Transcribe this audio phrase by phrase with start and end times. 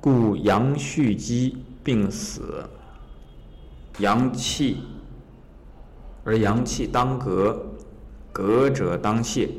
[0.00, 2.64] 故阳蓄积，病死。
[3.98, 4.84] 阳气，
[6.24, 7.66] 而阳气当革，
[8.32, 9.50] 革者当泄，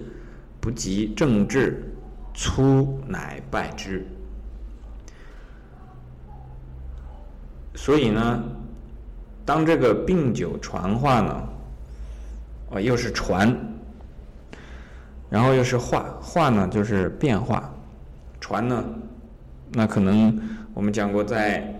[0.61, 1.93] 不及正治，
[2.33, 4.07] 粗乃败之。
[7.75, 8.41] 所以呢，
[9.45, 11.49] 当这个病久传化呢，
[12.71, 13.53] 啊，又是传，
[15.29, 17.69] 然后又是化，化呢就是变化，
[18.39, 18.81] 传呢，
[19.71, 20.37] 那可能
[20.73, 21.79] 我们讲过在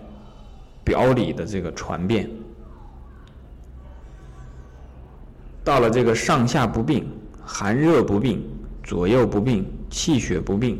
[0.84, 2.30] 表里的这个传变，
[5.64, 7.08] 到了这个上下不并，
[7.44, 8.44] 寒热不并，
[8.84, 10.80] 左右不并，气血不并，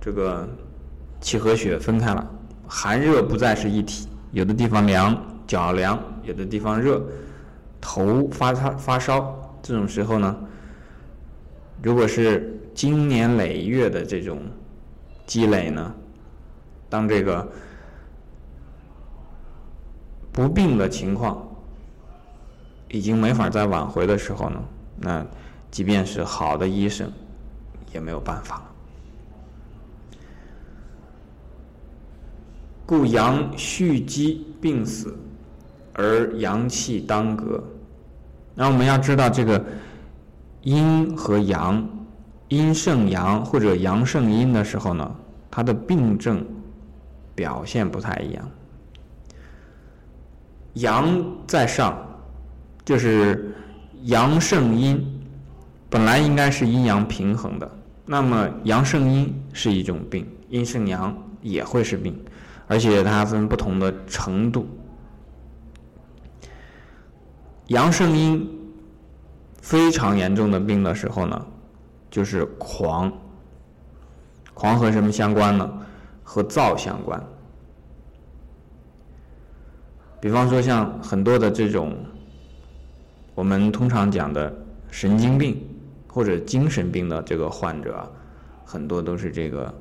[0.00, 0.48] 这个
[1.20, 2.30] 气和血分开了。
[2.66, 5.16] 寒热不再是一体，有的地方凉，
[5.46, 7.02] 脚凉；有的地方热，
[7.80, 9.38] 头发发发烧。
[9.62, 10.36] 这种时候呢，
[11.82, 14.40] 如果是经年累月的这种
[15.26, 15.94] 积累呢，
[16.88, 17.50] 当这个
[20.32, 21.46] 不病的情况
[22.88, 24.62] 已经没法再挽回的时候呢，
[24.98, 25.26] 那
[25.70, 27.10] 即便是好的医生
[27.92, 28.64] 也没有办法了。
[32.84, 35.16] 故阳蓄积病死，
[35.94, 37.62] 而阳气当隔。
[38.54, 39.64] 那我们要知道这个
[40.60, 41.88] 阴和阳，
[42.52, 45.10] 阴胜阳或者阳胜阴的时候呢，
[45.50, 46.46] 它的病症
[47.34, 48.46] 表现不太一样。
[50.74, 51.96] 阳在上，
[52.84, 53.54] 就是
[54.02, 55.02] 阳胜阴，
[55.88, 57.70] 本来应该是阴阳平衡的。
[58.04, 62.14] 那么阳胜阴是一种病，阴胜阳也会是病。
[62.68, 64.66] 而且它分不同的程度，
[67.68, 68.46] 阳盛阴
[69.62, 71.46] 非常严重的病的时候呢，
[72.12, 73.12] 就是狂。
[74.54, 75.68] 狂和什么相关呢？
[76.22, 77.20] 和燥相关。
[80.20, 81.96] 比方说，像很多的这种
[83.34, 84.54] 我们通常讲的
[84.90, 85.60] 神经病
[86.06, 88.08] 或者精神病的这个患者，
[88.64, 89.74] 很多都是这个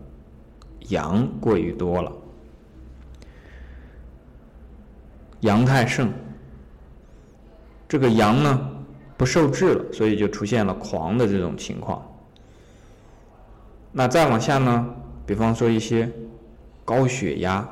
[0.88, 2.12] 阳过于多了。
[5.41, 6.12] 阳太盛，
[7.88, 8.70] 这个阳呢
[9.18, 12.03] 不受制了，所以就出现了狂的这种情况。
[13.91, 14.88] 那再往下呢，
[15.25, 16.09] 比方说一些
[16.85, 17.68] 高血压，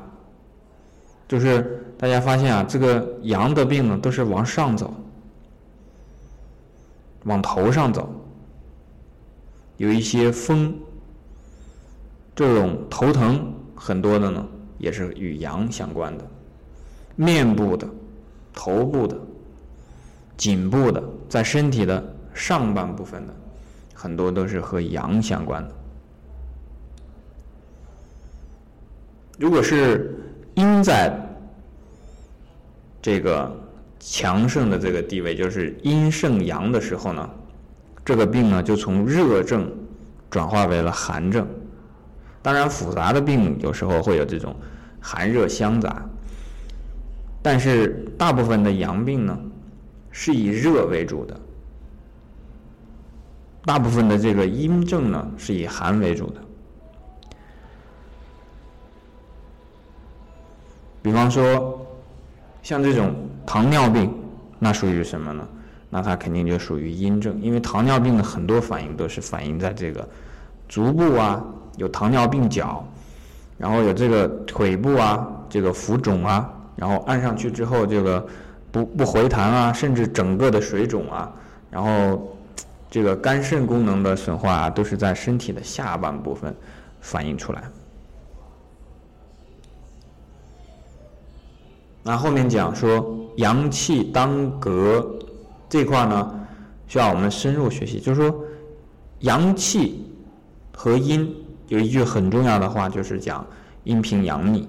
[1.26, 4.92] 就是大家发现啊，这个阳的病呢都是往上走，
[7.24, 8.08] 往头上走，
[9.78, 10.74] 有一些风，
[12.34, 14.46] 这种头疼很多的呢，
[14.78, 16.26] 也是与阳相关的。
[17.16, 17.88] 面部的、
[18.52, 19.18] 头部的、
[20.36, 22.02] 颈部的，在身体的
[22.32, 23.34] 上半部分的，
[23.94, 25.74] 很多都是和阳相关的。
[29.40, 30.14] 如果是
[30.52, 31.18] 阴在
[33.00, 33.50] 这个
[33.98, 37.30] 强盛的这个地位，就是阴盛阳的时候呢，
[38.04, 39.72] 这个病呢就从热症
[40.28, 41.48] 转化为了寒症。
[42.42, 44.54] 当然，复杂的病有时候会有这种
[45.00, 46.04] 寒热相杂。
[47.40, 49.38] 但是大部分的阳病呢，
[50.10, 51.34] 是以热为主的；
[53.64, 56.42] 大部分的这个阴症呢，是以寒为主的。
[61.02, 61.86] 比方说，
[62.62, 63.14] 像这种
[63.46, 64.14] 糖尿病，
[64.58, 65.46] 那属于什么呢？
[65.88, 70.08] 那它肯定就属于阴症，因为糖尿病的很多反应都是反映在这个
[70.68, 71.42] 足部啊，
[71.76, 72.86] 有糖尿病脚，
[73.58, 76.48] 然后有这个腿部啊，这个浮肿啊。
[76.76, 78.24] 然后按上去之后，这个
[78.70, 81.30] 不不回弹啊，甚至整个的水肿啊，
[81.70, 82.36] 然后
[82.90, 86.54] 这个肝肾功能的损坏啊，都是在身体的下半部分
[87.00, 87.64] 反映出来。
[92.02, 95.08] 那后面讲说阳气当格
[95.68, 96.40] 这块呢，
[96.86, 98.00] 需要我们深入学习。
[98.00, 98.34] 就是说，
[99.20, 100.04] 阳气
[100.72, 101.34] 和阴
[101.68, 103.46] 有一句很重要的话，就是讲
[103.84, 104.68] 阴平阳逆。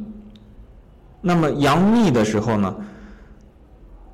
[1.21, 2.75] 那么阳逆的时候呢，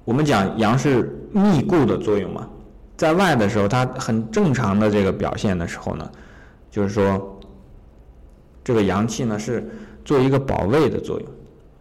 [0.05, 2.47] 我们讲阳是逆固的作用嘛，
[2.95, 6.11] 在外的时候它很正常的这个表现的时候呢，
[6.69, 7.39] 就是说
[8.63, 9.69] 这个阳气呢是
[10.05, 11.29] 做一个保卫的作用，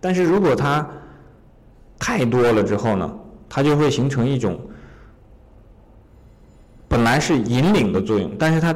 [0.00, 0.88] 但是如果它
[1.98, 3.10] 太多了之后呢，
[3.48, 4.60] 它就会形成一种
[6.88, 8.74] 本来是引领的作用，但是它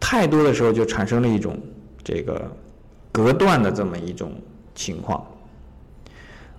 [0.00, 1.58] 太多的时候就产生了一种
[2.02, 2.50] 这个
[3.12, 4.32] 隔断的这么一种
[4.74, 5.24] 情况。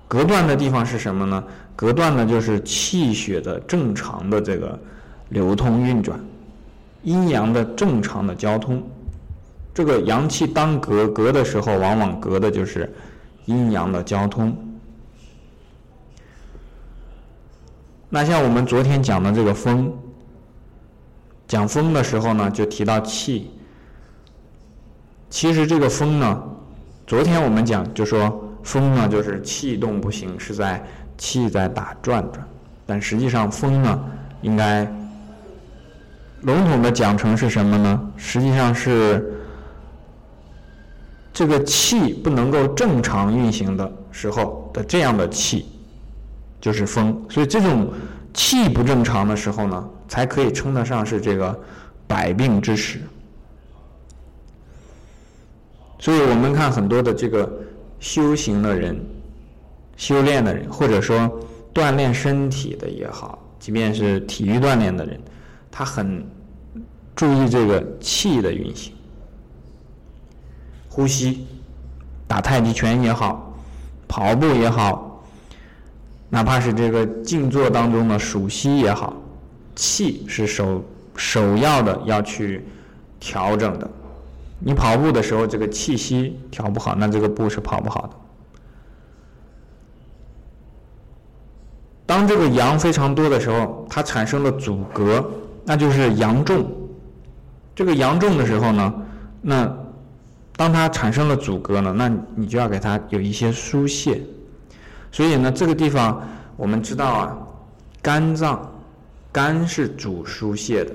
[0.08, 1.44] 隔断的地方是什么呢？
[1.76, 4.78] 隔断的就是气血的正常的这个
[5.30, 6.20] 流通运转，
[7.04, 8.84] 阴阳的正常的交通，
[9.74, 12.92] 这个阳气当隔隔的时候，往往隔的就是
[13.46, 14.56] 阴阳的交通。
[18.10, 19.94] 那像我们昨天讲的这个风，
[21.48, 23.52] 讲风的时候呢，就提到气。
[25.30, 26.44] 其实这个风呢，
[27.06, 30.84] 昨天我们讲就说风呢就是气动不行，是在
[31.20, 32.44] 气在打转转。
[32.88, 34.04] 但实际上风呢，
[34.42, 34.84] 应该
[36.42, 38.12] 笼统的讲成是什么呢？
[38.18, 39.40] 实际上是
[41.32, 45.68] 这个气不能够正常运行的时候的这样的气。
[46.62, 47.90] 就是风，所以这种
[48.34, 51.58] 气不正常的时候呢，才可以称得上是这个
[52.06, 53.00] 百病之始。
[56.00, 57.52] 所以我们看很多的这个
[58.00, 58.98] 修行的人、
[59.98, 61.30] 修炼的人，或者说
[61.74, 65.20] 锻炼身体的也好，即便是体育锻炼的人，
[65.72, 66.26] 他很
[67.16, 68.94] 注意这个气的运行，
[70.88, 71.46] 呼吸，
[72.28, 73.54] 打太极拳也好，
[74.08, 75.09] 跑步也好。
[76.30, 79.16] 哪怕是这个静坐当中的数息也好，
[79.76, 80.84] 气是首
[81.16, 82.64] 首要的要去
[83.20, 83.90] 调整的。
[84.60, 88.10] 你跑步的时候，这个气息调不好，那这个步是跑不好的。
[92.06, 95.28] 当这个阳非常多的时候，它产生了阻隔，
[95.64, 96.70] 那就是阳重。
[97.74, 98.94] 这个阳重的时候呢，
[99.42, 99.78] 那
[100.56, 104.22] 当它产生了阻隔呢，那你就要给它有一些疏泄。
[105.12, 106.22] 所以呢，这个地方
[106.56, 107.38] 我们知道啊，
[108.02, 108.72] 肝脏，
[109.32, 110.92] 肝是主疏泄的，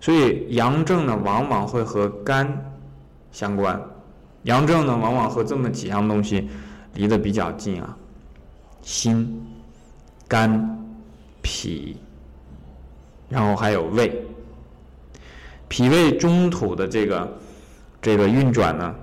[0.00, 2.46] 所以阳症呢往往会和肝
[3.30, 3.80] 相关，
[4.42, 6.48] 阳症呢往往和这么几样东西
[6.94, 7.96] 离得比较近啊，
[8.82, 9.40] 心、
[10.26, 10.78] 肝、
[11.40, 11.96] 脾，
[13.28, 14.20] 然后还有胃，
[15.68, 17.38] 脾胃中土的这个
[18.02, 18.94] 这个运转呢，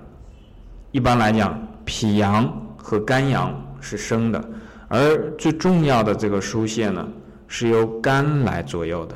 [0.92, 3.54] 一般来讲，脾阳和肝阳。
[3.86, 4.44] 是生的，
[4.88, 7.08] 而最重要的这个疏泄呢，
[7.48, 9.16] 是由肝来左右的。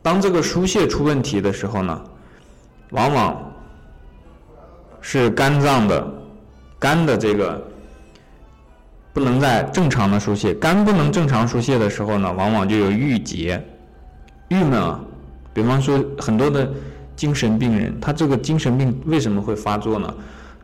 [0.00, 2.02] 当这个疏泄出问题的时候呢，
[2.92, 3.52] 往往
[5.02, 6.12] 是肝脏的
[6.78, 7.62] 肝的这个
[9.12, 13.62] 不能在正常的疏泄，肝不能正常疏泄的时候呢，往往就有郁结、
[14.48, 14.98] 郁闷啊。
[15.52, 16.66] 比方说很多的
[17.14, 20.14] 精神病人，他这个精神病为什么会发作呢？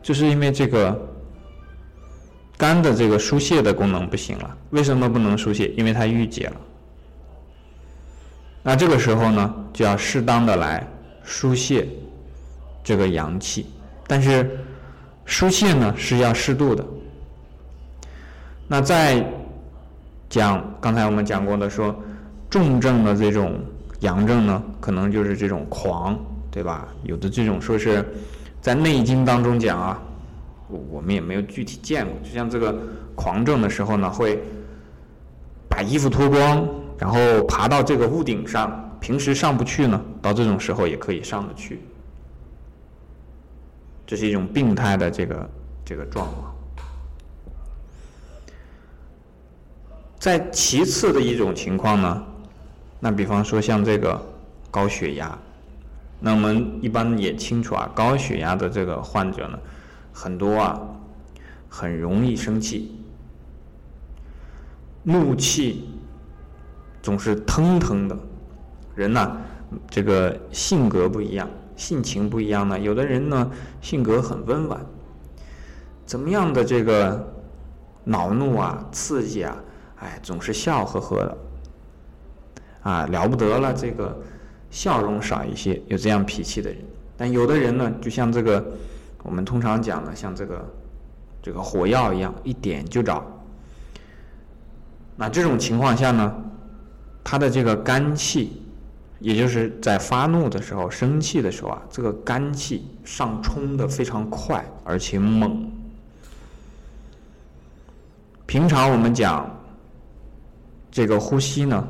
[0.01, 0.97] 就是因为这个
[2.57, 5.67] 肝的这个疏泄的功能不行了，为什么不能疏泄？
[5.77, 6.55] 因为它郁结了。
[8.63, 10.85] 那这个时候呢，就要适当的来
[11.23, 11.87] 疏泄
[12.83, 13.65] 这个阳气，
[14.07, 14.59] 但是
[15.25, 16.85] 疏泄呢是要适度的。
[18.67, 19.25] 那再
[20.29, 21.95] 讲刚才我们讲过的，说
[22.49, 23.59] 重症的这种
[23.99, 26.19] 阳症呢，可能就是这种狂，
[26.51, 26.87] 对吧？
[27.03, 28.03] 有的这种说是。
[28.61, 30.01] 在《内经》当中讲啊，
[30.67, 32.13] 我我们也没有具体见过。
[32.23, 32.77] 就像这个
[33.15, 34.39] 狂症的时候呢，会
[35.69, 36.67] 把衣服脱光，
[36.97, 38.85] 然后爬到这个屋顶上。
[38.99, 41.79] 平时上不去呢，到这种时候也可以上得去。
[44.05, 45.49] 这是一种病态的这个
[45.85, 46.53] 这个状况。
[50.19, 52.23] 在其次的一种情况呢，
[52.99, 54.21] 那比方说像这个
[54.69, 55.37] 高血压。
[56.21, 59.57] 那我们一般也清楚啊，高血压的这个患者呢，
[60.11, 60.77] 很多啊，
[61.69, 62.99] 很容易生气，
[65.01, 65.89] 怒气
[67.01, 68.17] 总是腾腾的。
[68.95, 69.37] 人呢，
[69.89, 72.77] 这个性格不一样，性情不一样呢。
[72.77, 73.49] 有的人呢，
[73.79, 74.85] 性格很温婉，
[76.05, 77.25] 怎么样的这个
[78.03, 79.55] 恼怒啊、刺激啊，
[79.99, 81.37] 哎，总是笑呵呵的，
[82.81, 84.21] 啊，了不得了，这个。
[84.71, 86.79] 笑容少一些，有这样脾气的人，
[87.17, 88.63] 但有的人呢，就像这个
[89.23, 90.73] 我们通常讲的，像这个
[91.41, 93.23] 这个火药一样，一点就着。
[95.15, 96.33] 那这种情况下呢，
[97.23, 98.61] 他的这个肝气，
[99.19, 105.69] 也就是在发怒的时候、生气的时候啊，这个肝气上冲的非常快，而且猛。
[108.45, 109.49] 平常我们讲
[110.89, 111.87] 这个呼吸呢，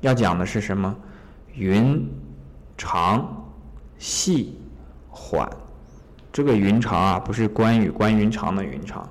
[0.00, 0.96] 要讲的是什么？
[1.54, 2.08] 匀、
[2.76, 3.44] 长、
[3.98, 4.58] 细、
[5.08, 5.48] 缓，
[6.32, 9.08] 这个匀长啊，不是关羽关云长的云长，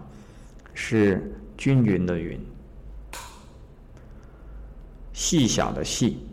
[0.73, 2.39] 是均匀的匀，
[5.13, 6.25] 细小的细，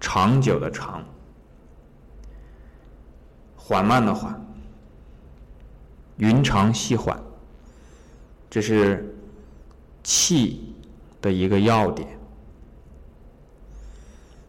[0.00, 1.04] 长久的长，
[3.56, 4.40] 缓慢的缓，
[6.16, 7.20] 匀长细缓，
[8.48, 9.14] 这是
[10.02, 10.71] 气。
[11.22, 12.06] 的一个要点，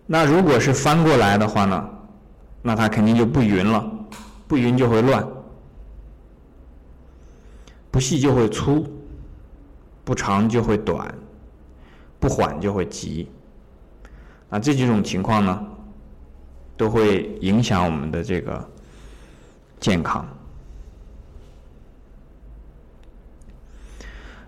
[0.05, 1.89] 那如果是翻过来的话呢，
[2.61, 3.89] 那它肯定就不匀了，
[4.47, 5.25] 不匀就会乱，
[7.89, 8.85] 不细就会粗，
[10.03, 11.15] 不长就会短，
[12.19, 13.29] 不缓就会急。
[14.49, 15.65] 那这几种情况呢，
[16.75, 18.69] 都会影响我们的这个
[19.79, 20.27] 健康。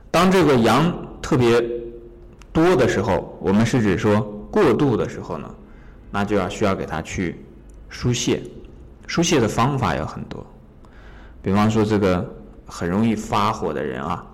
[0.10, 1.62] 当这个阳特别
[2.56, 5.54] 多的时候，我们是指说过度的时候呢，
[6.10, 7.44] 那就要需要给它去
[7.90, 8.42] 疏泄。
[9.08, 10.44] 疏泄的方法有很多，
[11.42, 12.26] 比方说这个
[12.66, 14.26] 很容易发火的人啊，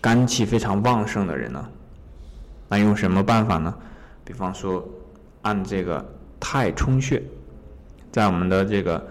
[0.00, 1.68] 肝气非常旺盛的人呢，
[2.70, 3.72] 那用什么办法呢？
[4.24, 4.82] 比方说
[5.42, 6.02] 按这个
[6.40, 7.22] 太冲穴，
[8.10, 9.06] 在我们的这个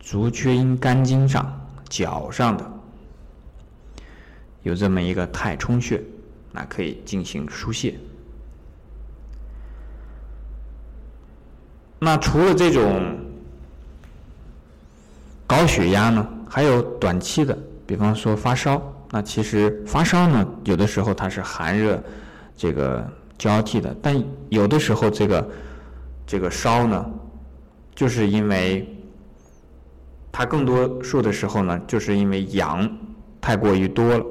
[0.00, 1.48] 足厥阴肝经上
[1.88, 2.72] 脚上的。
[4.64, 6.02] 有这么一个太冲穴，
[6.52, 7.98] 那可以进行疏泄。
[11.98, 13.16] 那除了这种
[15.46, 17.56] 高血压呢，还有短期的，
[17.86, 18.82] 比方说发烧。
[19.10, 22.02] 那其实发烧呢，有的时候它是寒热
[22.56, 23.06] 这个
[23.38, 25.50] 交替的，但有的时候这个
[26.26, 27.10] 这个烧呢，
[27.94, 28.88] 就是因为
[30.32, 32.90] 它更多数的时候呢，就是因为阳
[33.40, 34.24] 太过于多了。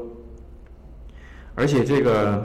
[1.54, 2.42] 而且这个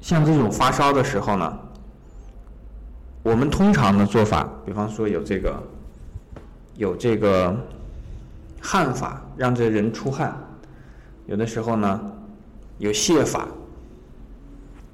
[0.00, 1.58] 像这种发烧的时候呢，
[3.22, 5.62] 我们通常的做法，比方说有这个
[6.76, 7.54] 有这个
[8.60, 10.32] 汗法，让这人出汗；
[11.26, 12.00] 有的时候呢
[12.78, 13.46] 有泻法，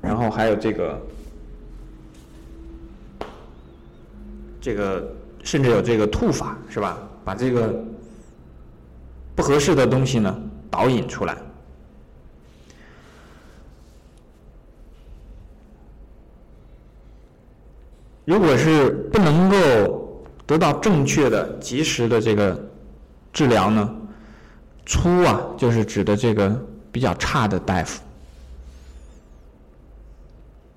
[0.02, 1.00] 然后还有这个
[4.60, 5.10] 这个
[5.44, 6.98] 甚至有这个吐法，是吧？
[7.24, 7.72] 把这个。
[9.40, 10.38] 不合适的东西呢，
[10.70, 11.34] 导引出来。
[18.26, 22.68] 如果是不能够得到正确的、及时的这个
[23.32, 23.90] 治疗呢，
[24.84, 26.54] 粗啊，就是指的这个
[26.92, 28.02] 比较差的大夫。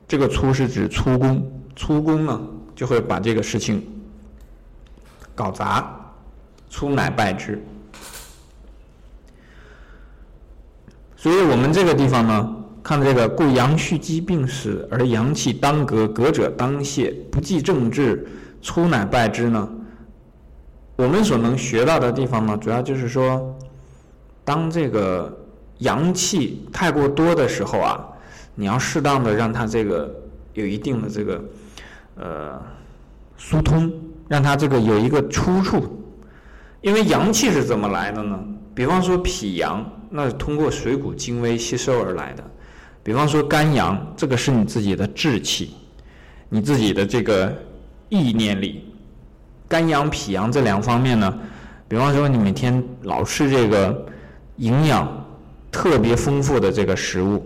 [0.08, 2.42] 这个粗是指粗工，粗工呢
[2.74, 3.86] 就会把这个事情
[5.36, 5.86] 搞砸，
[6.70, 7.62] 粗乃败之。
[11.24, 18.28] 所以我们这个地方呢，看这个，故阳虚积病死，而阳气当革，革者当泄，不计正治，
[18.62, 19.70] 粗乃败之呢。
[20.98, 23.58] 我们所能学到的地方呢，主要就是说，
[24.44, 25.34] 当这个
[25.78, 28.06] 阳气太过多的时候啊，
[28.54, 30.14] 你要适当的让它这个
[30.52, 31.42] 有一定的这个
[32.18, 32.62] 呃
[33.38, 33.90] 疏通，
[34.28, 36.04] 让它这个有一个出处。
[36.82, 38.38] 因为阳气是怎么来的呢？
[38.74, 39.84] 比方说脾阳。
[40.16, 42.44] 那是通过水谷精微吸收而来的，
[43.02, 45.74] 比方说肝阳，这个是你自己的志气，
[46.50, 47.52] 你自己的这个
[48.10, 48.94] 意念力。
[49.68, 51.40] 肝阳、脾阳这两方面呢，
[51.88, 54.06] 比方说你每天老吃这个
[54.58, 55.12] 营养
[55.72, 57.44] 特别丰富的这个食物，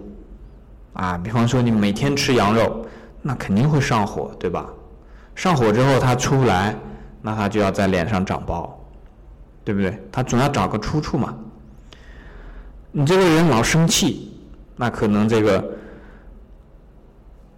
[0.91, 2.85] 啊，比方说你每天吃羊肉，
[3.21, 4.67] 那肯定会上火，对吧？
[5.35, 6.75] 上火之后它出不来，
[7.21, 8.76] 那它就要在脸上长包，
[9.67, 10.01] 对不对？
[10.09, 11.35] 他总要找个出处嘛。
[12.93, 14.31] 你这个人老生气，
[14.77, 15.61] 那可能这个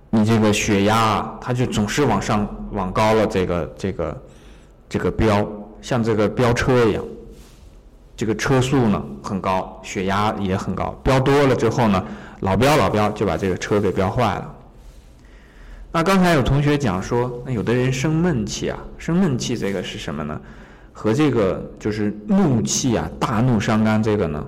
[0.10, 4.22] 你这个血压啊，它就总是往上往高了，这个这个
[4.89, 5.48] 这个飙，
[5.84, 7.06] 像这个飙车一样，
[8.18, 12.04] 这个车速呢很高，血压也很高，飙多了之后呢，
[12.39, 14.56] 老飙老飙就把这个车给飙坏了。
[15.92, 20.42] 那刚才有同学讲说，那有的人生闷气啊，生闷气这个是什么呢？
[21.01, 24.46] 和这个就是怒气啊，大怒伤肝这个呢？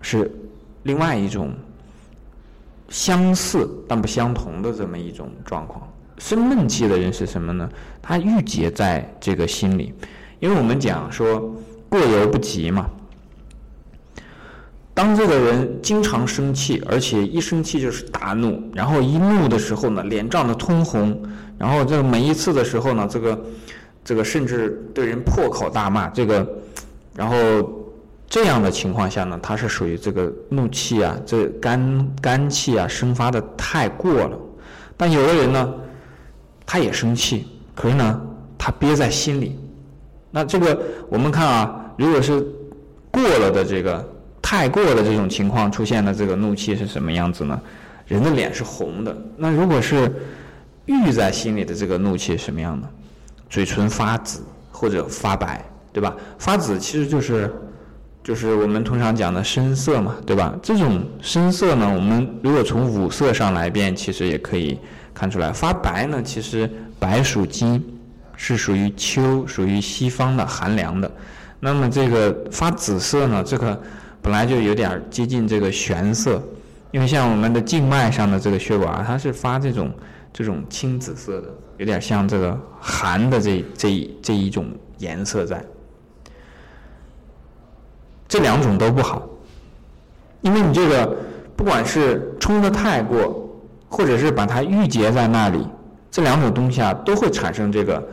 [0.00, 0.28] 是
[0.82, 1.52] 另外一种
[2.88, 5.88] 相似但不相同的这么一种状况。
[6.18, 7.70] 生闷气的人是什么呢？
[8.02, 9.94] 他郁结在这个心里，
[10.40, 11.54] 因为我们讲说
[11.88, 12.90] 过犹不及嘛。
[14.92, 21.22] 当这个人经常生气，而且一生气就是大怒，然后一怒的时候呢，脸涨得通红，
[21.56, 23.40] 然后这每一次的时候呢，这个
[24.04, 26.46] 这个甚至对人破口大骂，这个
[27.14, 27.36] 然后。
[28.32, 34.38] 这样的情况下呢，他是属于这个怒气啊，这肝肝气啊生发的太过了。
[34.96, 35.74] 但有的人呢，
[36.64, 38.22] 他也生气，可是呢，
[38.56, 39.58] 他憋在心里。
[40.30, 42.42] 那这个我们看啊，如果是
[43.10, 44.02] 过了的这个
[44.40, 47.60] 太过了这种情况出现的这个怒气是什么样子呢？
[48.06, 49.14] 人的脸是红的。
[49.36, 50.10] 那如果是
[50.86, 52.88] 郁在心里的这个怒气什么样的？
[53.52, 54.42] 嘴唇发紫
[54.72, 56.16] 或者发白，对吧？
[56.38, 57.52] 发紫其实就是。
[58.24, 60.54] 就是我们通常讲的深色嘛，对吧？
[60.62, 64.78] 这种深色呢，我们如果从五色上来辨，其实也可以
[65.12, 65.50] 看出来。
[65.50, 67.84] 发白呢，其实白属金，
[68.36, 71.10] 是属于秋，属于西方的寒凉的。
[71.58, 73.82] 那么这个发紫色呢，这个
[74.22, 76.40] 本来就有点接近这个玄色，
[76.92, 79.92] 因为像我们的静脉上的这个血管，它是发这种
[80.32, 81.48] 这种青紫色的，
[81.78, 84.66] 有点像这个寒的这这这一种
[84.98, 85.64] 颜色在。
[88.28, 89.28] 这两种都不好，
[90.40, 91.16] 因为你这个
[91.54, 93.46] 不管是冲的太过，
[93.88, 95.66] 或者是把它郁结在那里，
[96.10, 98.08] 这两种东西啊都会产生这个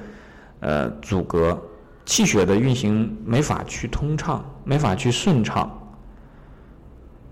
[0.60, 1.58] 呃阻隔，
[2.06, 5.72] 气血的运行没法去通畅，没法去顺畅。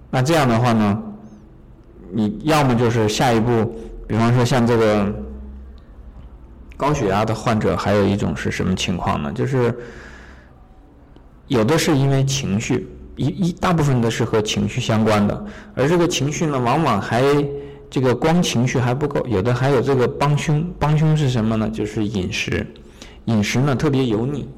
[0.10, 1.04] 那这样的话呢，
[2.14, 5.14] 你要么就是下一步，比方说像这个
[6.78, 9.34] 高血压的患者，还有一种是什么情况呢？
[9.34, 9.78] 就是。
[11.50, 17.24] 有的是因为情绪，一一大部分的是和情绪相关的，而这个情绪呢，往往还
[17.90, 21.70] 这个光情绪还不够，有的还有这个帮凶，帮凶是什么呢？
[21.70, 22.68] 就是饮食，
[23.24, 24.50] 饮食呢特别油腻，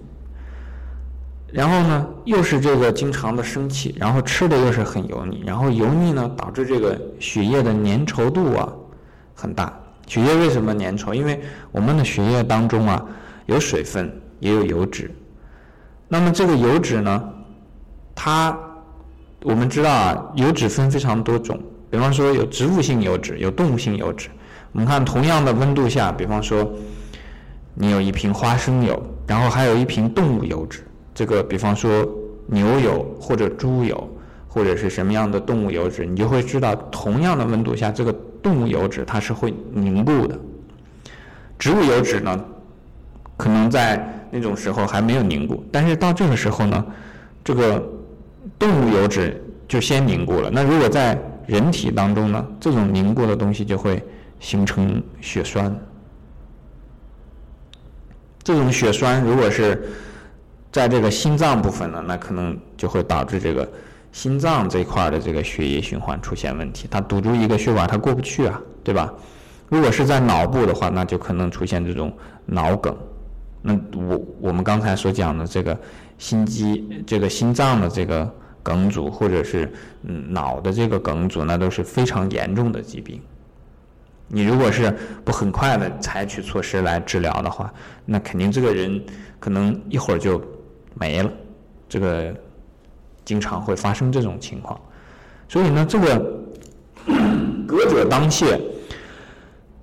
[1.53, 8.67] 然后呢又是这个经常的生气，然后吃的又是很油腻，然后油腻呢导致这个血液的粘稠度啊
[9.35, 9.78] 很大。
[10.09, 11.13] 血液为什么粘稠？
[11.13, 11.39] 因为
[11.71, 13.05] 我们的血液当中啊
[13.45, 15.09] 有水分，也有油脂。
[16.07, 17.23] 那么这个油脂呢，
[18.15, 18.57] 它
[19.43, 21.59] 我们知道啊，油脂分非常多种，
[21.91, 24.29] 比方说有植物性油脂，有动物性油脂。
[24.71, 26.73] 我们看同样的温度下，比方说
[27.75, 32.03] 你有一瓶花生油，然后还有一瓶动物油脂，这个比方说
[32.47, 34.09] 牛油或者猪油
[34.47, 40.39] 或者是什么样的动物油脂，你就会知道同样的温度下，这个动物油脂它是会凝固的，
[41.57, 42.45] 植物油脂呢，
[43.37, 44.15] 可能在。
[44.31, 46.85] 那种时候还没有凝固，但是到这个时候呢，
[47.43, 47.83] 这个
[48.59, 50.51] 动物油脂就先凝固了。
[50.53, 53.99] 那如果在人体当中呢，这种凝固的东西就会
[54.39, 55.75] 形成血栓。
[58.43, 59.89] 这种血栓如果是
[60.71, 63.67] 在这个心脏部分呢，那可能就会导致这个
[64.11, 69.13] 心脏这块的这个血液循环出现问题，它堵住一个血管，它过不去啊，对吧？
[69.67, 72.11] 如果是在脑部的话，那就可能出现这种
[72.45, 72.95] 脑梗。
[73.61, 75.77] 那我我们刚才所讲的这个
[76.17, 79.71] 心肌、这个心脏的这个梗阻，或者是
[80.03, 83.21] 嗯脑的这个梗阻，那都是非常严重的疾病。
[84.27, 84.95] 你如果是
[85.25, 87.71] 不很快的采取措施来治疗的话，
[88.05, 89.03] 那肯定这个人
[89.39, 90.41] 可能一会儿就
[90.95, 91.31] 没了。
[91.87, 92.33] 这个
[93.29, 94.75] 经常会发生这种情况。
[95.47, 96.33] 所以呢，这个
[97.67, 98.59] 隔者当泻，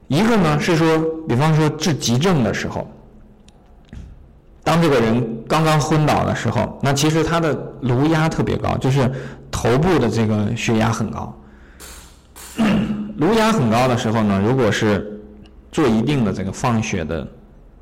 [0.08, 2.84] 一个呢是说，比方说治急症的时候。
[4.64, 9.08] 当这个人刚刚昏倒的时候，那其实他的颅压特别高，就是
[9.48, 11.32] 头部的这个血压很高。
[13.18, 15.22] 颅压很高的时候呢，如果是
[15.70, 17.24] 做一定的这个放血的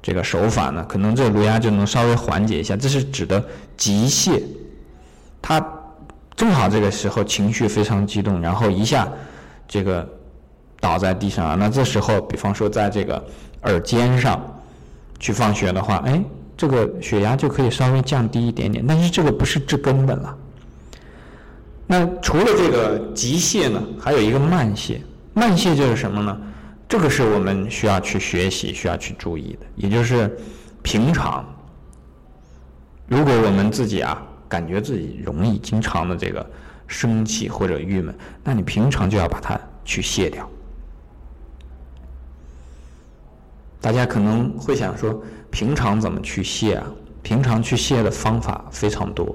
[0.02, 2.76] 这个手法呢，可能这个颅压就能稍微缓解一下。
[2.76, 3.42] 这是指的
[3.78, 4.42] 急泻，
[5.46, 5.62] 他
[6.34, 9.06] 正好这个时候情绪非常激动，然后一下
[9.68, 10.08] 这个
[10.80, 11.54] 倒在地上啊。
[11.54, 13.22] 那这时候，比方说在这个
[13.64, 14.40] 耳尖上
[15.20, 16.18] 去放血的话，哎。
[16.56, 20.38] 这个血压就可以稍微降低一点点，但是这个不是治根本了。
[21.84, 25.00] 那除了这个急泻呢，还有一个慢泻。
[25.34, 26.38] 慢泻就是什么呢？
[26.88, 29.66] 这个是我们需要去学习、需要去注意的。
[29.74, 30.30] 也就是
[30.80, 31.44] 平常，
[33.08, 34.22] 如果我们自己啊
[34.54, 36.44] 感觉自己容易经常的这个
[36.86, 38.14] 生气或者郁闷，
[38.44, 40.48] 那你平常就要把它去卸掉。
[43.80, 45.22] 大家可能会想说。
[45.54, 46.84] 平常怎么去卸啊？
[47.22, 49.32] 平常去卸的方法非常多。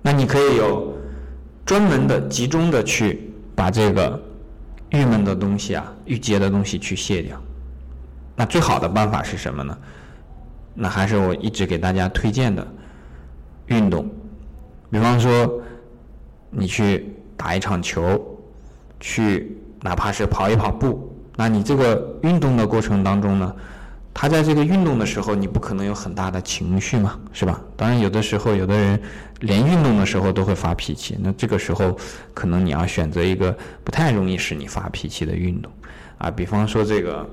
[0.00, 0.96] 那你可以有
[1.66, 4.18] 专门的、集中的去把这个
[4.88, 7.38] 郁闷的东西啊、郁结的东西去卸掉。
[8.34, 9.76] 那最好的办法是什么呢？
[10.74, 12.66] 那还是我一直给大家推荐的
[13.66, 14.08] 运动。
[14.90, 15.60] 比方说，
[16.50, 18.20] 你去打一场球，
[19.00, 21.08] 去哪怕是跑一跑步。
[21.34, 23.56] 那你这个运动的过程当中呢，
[24.12, 27.58] 他在这个运动的时候，你不可能有很大的情绪嘛，是吧？
[27.74, 29.00] 当然，有的时候有的人
[29.40, 31.96] 连运动的时候都会发脾气，那这个时候
[32.34, 35.72] 可能你要选择一个不太容易使你发脾气的运动，
[36.18, 37.26] 啊，比方说这个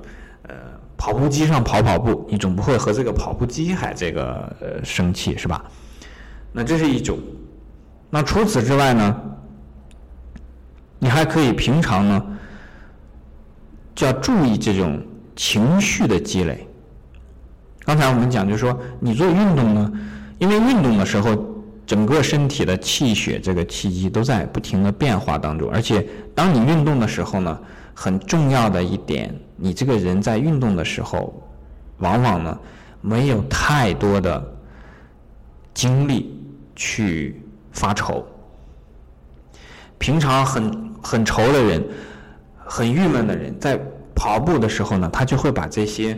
[0.44, 0.56] 呃
[1.00, 5.64] 跑步机上跑跑步，你总不会和这个跑步机还这个呃生气是吧？
[6.52, 7.18] 那这是一种。
[8.10, 9.22] 那除此之外呢，
[11.00, 12.26] 你还可以平常呢。
[13.96, 15.02] 就要注意这种
[15.36, 16.66] 情绪的积累。
[17.84, 19.92] 刚才我们讲，就说你做运动呢，
[20.38, 21.36] 因为运动的时候，
[21.86, 27.60] 整个身体的气血这个气机都在不停的变化当中，而且当你运动的时候呢，
[28.02, 31.34] 很重要的一点，你这个人在运动的时候，
[31.98, 32.58] 往往呢
[33.02, 34.42] 没有太多的
[35.74, 36.34] 精力
[36.78, 38.26] 去发愁。
[39.98, 41.86] 平常很很愁的人，
[42.56, 43.78] 很郁闷的人，在
[44.16, 46.18] 跑步的时候呢，他就会把这些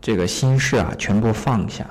[0.00, 1.84] 这个心事啊全部放下。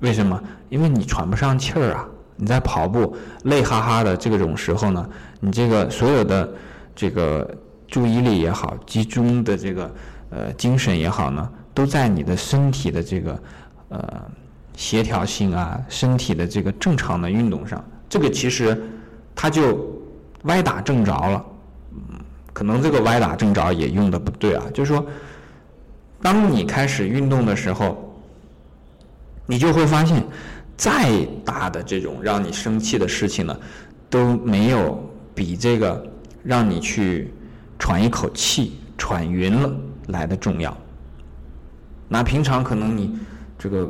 [0.00, 0.42] 为什么？
[0.68, 2.04] 因为你喘不上气儿啊！
[2.34, 6.52] 你在跑步累哈哈的这种时候呢，你这个所有的
[6.96, 7.48] 这个
[7.88, 9.90] 注意力也好，集中的这个
[10.30, 13.42] 呃精神也好呢，都在你的身体的这个
[13.88, 14.22] 呃
[14.76, 17.84] 协调性啊，身体的这个正常的运动上。
[18.08, 18.80] 这个其实
[19.34, 19.96] 它就。
[20.44, 21.44] 歪打正着了，
[21.92, 21.98] 嗯，
[22.52, 24.64] 可能这个歪打正着也用的不对啊。
[24.72, 25.04] 就是说，
[26.22, 28.16] 当你开始运动的时候，
[29.46, 30.24] 你就会发现，
[30.76, 33.60] 再大的这种让你生气的事情呢，
[34.08, 36.06] 都没有比这个
[36.44, 37.34] 让你去
[37.78, 39.70] 喘一口气、喘匀了
[40.08, 40.76] 来的重要。
[42.08, 43.18] 那平常可能你
[43.58, 43.88] 这个。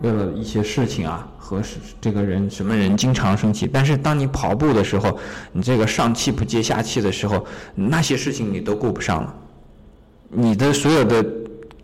[0.00, 1.62] 为了一些事情啊，和
[2.00, 5.16] 这个人什么人经常生气，但是当你跑步的时候，
[5.52, 9.32] 你这个上气不接下气的时候，那些事情你都顾不上了，
[10.28, 11.24] 你的所有的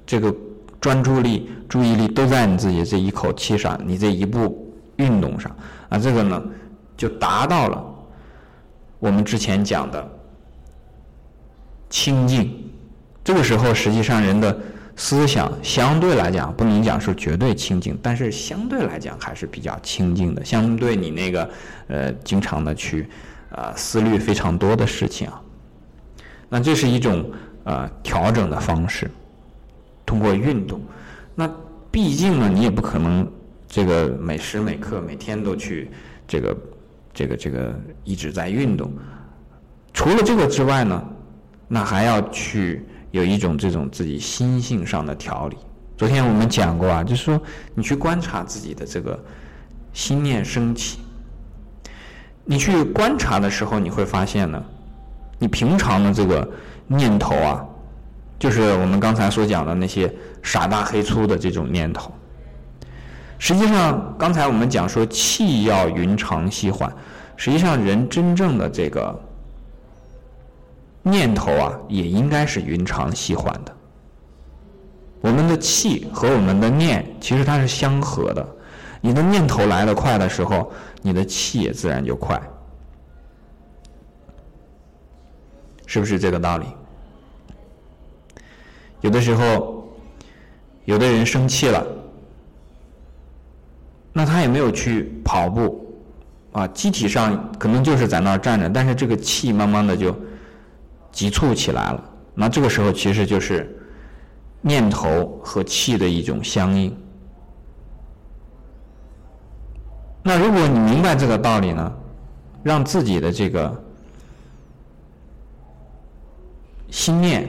[0.04, 0.34] 这个
[0.80, 5.54] 专注力、注意力都在你自己这一口气上，你这一步运动上，
[5.88, 6.42] 啊，这个呢
[6.96, 7.84] 就达到了
[8.98, 10.10] 我们之前讲的
[11.90, 12.70] 清净。
[13.22, 14.58] 这个时候，实际上人的。
[15.00, 20.44] 思想相对来讲不能讲是绝对清净，但是相对来讲还是比较清净的。
[20.44, 21.50] 相对你那个
[21.86, 23.08] 呃经常的去
[23.52, 25.40] 啊思虑非常多的事情啊，
[26.48, 27.30] 那这是一种
[27.62, 29.08] 呃调整的方式，
[30.04, 30.80] 通过运动。
[31.36, 31.48] 那
[31.92, 33.24] 毕竟呢，你也不可能
[33.68, 35.92] 这个每时每刻每天都去
[36.26, 36.56] 这个
[37.14, 37.72] 这个这个
[38.02, 38.90] 一直在运动。
[39.92, 41.08] 除了这个之外呢，
[41.68, 42.84] 那还要去。
[43.10, 45.56] 有一种这种自己心性上的调理。
[45.96, 47.40] 昨天我们讲过啊，就是说
[47.74, 49.18] 你去观察自己的这个
[49.94, 50.98] 心念升起，
[52.44, 54.62] 你去观察的时候，你会发现呢，
[55.38, 56.46] 你平常的这个
[56.86, 57.64] 念头啊，
[58.38, 62.12] 就是我们刚才所讲的那些傻大黑粗的这种念头。
[63.38, 66.92] 实际上，刚才我们讲说气要匀长息缓，
[67.38, 69.18] 实际上人真正的这个。
[71.10, 73.74] 念头啊，也应该是匀长细缓的。
[75.20, 78.46] 我们的气和我们的念，其实它是相合的。
[79.00, 80.70] 你的念头来的快的时候，
[81.02, 82.40] 你的气也自然就快，
[85.86, 86.66] 是不是这个道理？
[89.00, 89.88] 有的时候，
[90.84, 91.86] 有的人生气了，
[94.12, 96.00] 那他也没有去跑步，
[96.52, 100.14] 啊，机体上可能就是在那儿站着，但是这个气慢慢的就。
[101.10, 103.76] 急促起来了，那这个时候其实就是
[104.60, 106.96] 念头和气的一种相应。
[110.22, 111.92] 那如果你明白这个道理呢，
[112.62, 113.84] 让自己的这个
[116.90, 117.48] 心念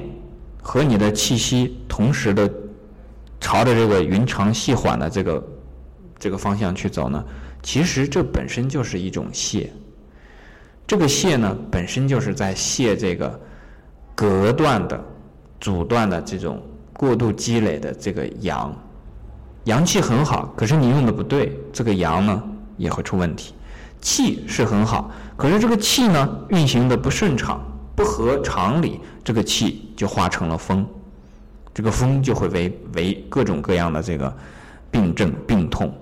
[0.64, 2.52] 和你的气息同时的
[3.40, 5.48] 朝着这个匀长细缓的这个
[6.18, 7.24] 这个方向去走呢，
[7.62, 9.72] 其实这本身就是一种泄。
[10.88, 13.40] 这个泄呢，本身就是在泄这个。
[14.20, 15.02] 隔断的、
[15.62, 18.76] 阻断的这种过度积累的这个阳，
[19.64, 22.44] 阳气很好，可是你用的不对，这个阳呢
[22.76, 23.54] 也会出问题。
[24.02, 27.62] 气是很好，可是这个气呢运行的不顺畅，
[27.96, 30.86] 不合常理，这个气就化成了风，
[31.74, 34.36] 这个风就会为为各种各样的这个
[34.92, 35.94] 病症、病痛。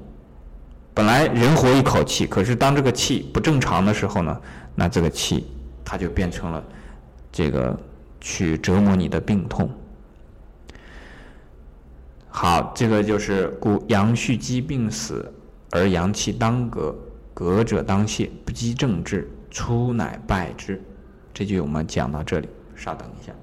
[0.95, 4.35] 本来人活一口气，可是当这个气不正常的时候呢，
[4.73, 5.45] 那这个气
[5.85, 6.63] 它就变成了
[7.31, 7.79] 这个。
[8.19, 9.69] 去折磨你的病痛。
[12.29, 15.33] 好，这个就是故阳虚积病死，
[15.71, 16.95] 而阳气当革，
[17.33, 20.81] 革者当泄，不积正治，出乃败之。
[21.33, 23.33] 这句我们讲到这里，稍等一下。